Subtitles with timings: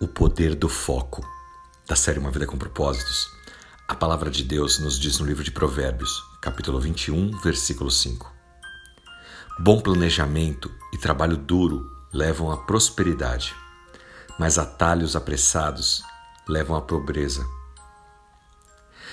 [0.00, 1.26] O poder do foco.
[1.84, 3.28] Da série Uma Vida com Propósitos.
[3.88, 8.32] A palavra de Deus nos diz no livro de Provérbios, capítulo 21, versículo 5.
[9.58, 13.56] Bom planejamento e trabalho duro levam à prosperidade,
[14.38, 16.04] mas atalhos apressados
[16.48, 17.44] levam à pobreza.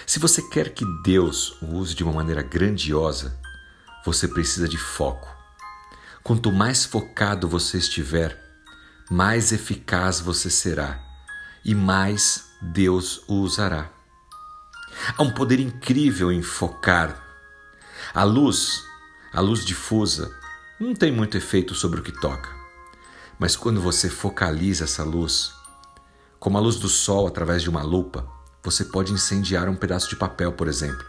[0.05, 3.39] Se você quer que Deus o use de uma maneira grandiosa,
[4.05, 5.27] você precisa de foco.
[6.21, 8.44] Quanto mais focado você estiver,
[9.09, 10.99] mais eficaz você será
[11.63, 13.91] e mais Deus o usará.
[15.17, 17.23] Há um poder incrível em focar.
[18.13, 18.83] A luz,
[19.33, 20.33] a luz difusa,
[20.79, 22.49] não tem muito efeito sobre o que toca.
[23.37, 25.53] Mas quando você focaliza essa luz,
[26.39, 28.27] como a luz do sol através de uma lupa,
[28.63, 31.05] você pode incendiar um pedaço de papel, por exemplo.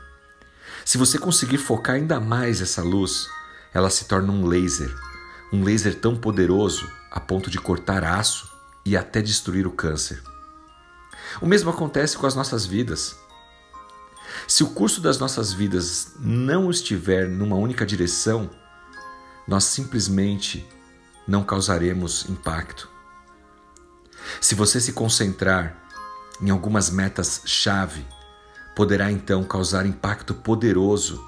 [0.84, 3.28] Se você conseguir focar ainda mais essa luz,
[3.72, 4.94] ela se torna um laser,
[5.52, 8.50] um laser tão poderoso a ponto de cortar aço
[8.84, 10.22] e até destruir o câncer.
[11.40, 13.16] O mesmo acontece com as nossas vidas.
[14.46, 18.50] Se o curso das nossas vidas não estiver numa única direção,
[19.46, 20.66] nós simplesmente
[21.26, 22.88] não causaremos impacto.
[24.40, 25.76] Se você se concentrar
[26.40, 28.04] em algumas metas-chave,
[28.74, 31.24] poderá então causar impacto poderoso.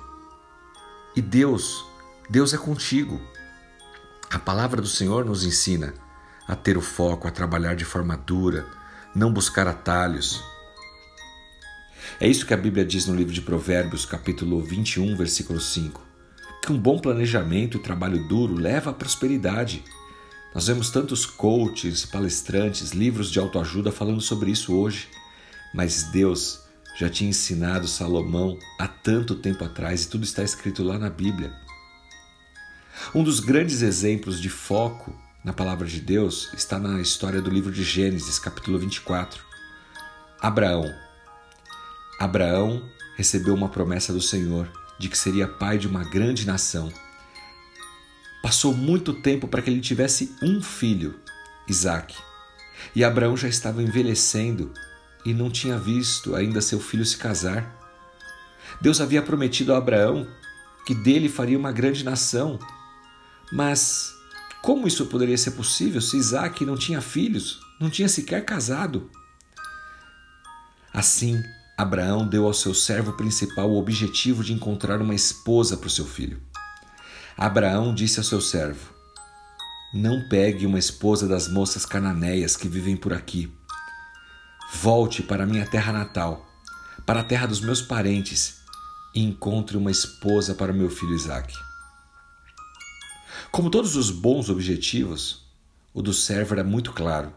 [1.17, 1.84] E Deus,
[2.28, 3.21] Deus é contigo.
[4.31, 5.95] A palavra do Senhor nos ensina
[6.47, 8.67] a ter o foco, a trabalhar de forma dura,
[9.15, 10.45] não buscar atalhos.
[12.21, 16.03] É isso que a Bíblia diz no livro de Provérbios, capítulo 21, versículo 5.
[16.62, 19.83] Que um bom planejamento e trabalho duro leva à prosperidade.
[20.55, 25.09] Nós vemos tantos coaches, palestrantes, livros de autoajuda falando sobre isso hoje,
[25.73, 26.65] mas Deus
[26.99, 31.68] já tinha ensinado Salomão há tanto tempo atrás e tudo está escrito lá na Bíblia.
[33.15, 37.73] Um dos grandes exemplos de foco na palavra de Deus está na história do livro
[37.73, 39.43] de Gênesis, capítulo 24.
[40.41, 40.85] Abraão.
[42.19, 42.83] Abraão
[43.17, 46.93] recebeu uma promessa do Senhor de que seria pai de uma grande nação.
[48.43, 51.19] Passou muito tempo para que ele tivesse um filho,
[51.67, 52.15] Isaac.
[52.95, 54.75] E Abraão já estava envelhecendo
[55.25, 57.75] e não tinha visto ainda seu filho se casar.
[58.81, 60.28] Deus havia prometido a Abraão
[60.84, 62.59] que dele faria uma grande nação
[63.53, 64.14] mas
[64.62, 69.10] como isso poderia ser possível se Isaac não tinha filhos, não tinha sequer casado?
[70.92, 71.42] Assim,
[71.76, 76.04] Abraão deu ao seu servo principal o objetivo de encontrar uma esposa para o seu
[76.04, 76.42] filho.
[77.36, 78.92] Abraão disse ao seu servo:
[79.94, 83.53] Não pegue uma esposa das moças cananeias que vivem por aqui.
[84.75, 86.47] Volte para minha terra natal,
[87.06, 88.56] para a terra dos meus parentes,
[89.15, 91.68] e encontre uma esposa para meu filho Isaque.
[93.50, 95.47] Como todos os bons objetivos,
[95.92, 97.32] o do servo era muito claro.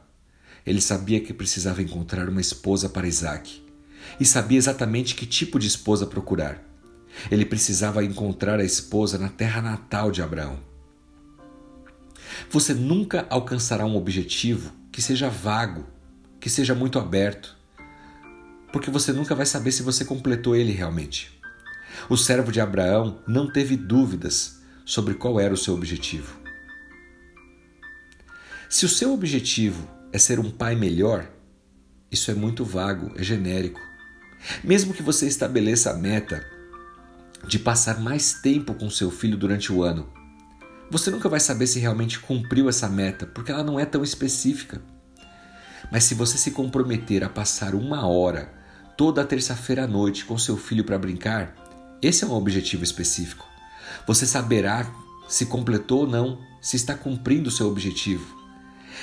[0.66, 3.64] Ele sabia que precisava encontrar uma esposa para Isaac
[4.20, 6.62] e sabia exatamente que tipo de esposa procurar.
[7.32, 10.60] Ele precisava encontrar a esposa na terra natal de Abraão.
[12.50, 15.86] Você nunca alcançará um objetivo que seja vago,
[16.40, 17.58] que seja muito aberto,
[18.72, 21.40] porque você nunca vai saber se você completou ele realmente.
[22.10, 26.40] O servo de Abraão não teve dúvidas sobre qual era o seu objetivo.
[28.70, 31.30] Se o seu objetivo é ser um pai melhor,
[32.12, 33.80] isso é muito vago, é genérico.
[34.64, 36.46] Mesmo que você estabeleça a meta
[37.48, 40.10] de passar mais tempo com seu filho durante o ano,
[40.90, 44.82] você nunca vai saber se realmente cumpriu essa meta, porque ela não é tão específica.
[45.92, 48.54] Mas se você se comprometer a passar uma hora
[48.98, 51.56] toda terça-feira à noite com seu filho para brincar,
[52.02, 53.51] esse é um objetivo específico.
[54.06, 54.92] Você saberá
[55.32, 58.38] se completou ou não, se está cumprindo o seu objetivo.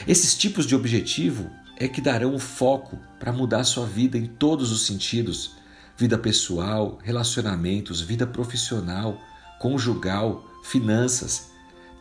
[0.07, 4.71] Esses tipos de objetivo é que darão o foco para mudar sua vida em todos
[4.71, 5.53] os sentidos:
[5.97, 9.19] vida pessoal, relacionamentos, vida profissional,
[9.59, 11.49] conjugal, finanças.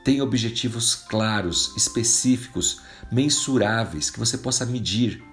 [0.04, 2.82] Tem objetivos claros, específicos,
[3.12, 5.24] mensuráveis que você possa medir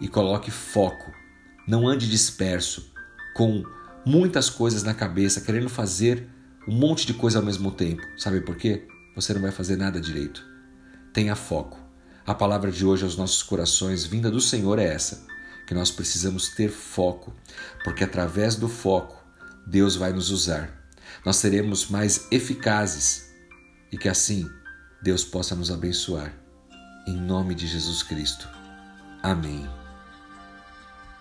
[0.00, 1.12] e coloque foco.
[1.66, 2.92] Não ande disperso,
[3.34, 3.64] com
[4.06, 6.28] muitas coisas na cabeça, querendo fazer
[6.68, 8.02] um monte de coisa ao mesmo tempo.
[8.18, 8.86] Sabe por quê?
[9.16, 10.46] Você não vai fazer nada direito.
[11.14, 11.80] Tenha foco.
[12.26, 15.26] A palavra de hoje aos nossos corações, vinda do Senhor, é essa:
[15.66, 17.34] que nós precisamos ter foco,
[17.82, 19.16] porque através do foco,
[19.66, 20.70] Deus vai nos usar.
[21.24, 23.32] Nós seremos mais eficazes
[23.90, 24.48] e que assim
[25.02, 26.34] Deus possa nos abençoar.
[27.06, 28.46] Em nome de Jesus Cristo.
[29.22, 29.87] Amém.